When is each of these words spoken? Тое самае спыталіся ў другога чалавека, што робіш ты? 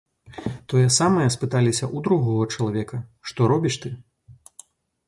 Тое 0.73 0.85
самае 0.99 1.27
спыталіся 1.35 1.83
ў 1.95 2.07
другога 2.09 2.49
чалавека, 2.55 2.97
што 3.31 3.39
робіш 3.55 3.75
ты? 3.87 3.95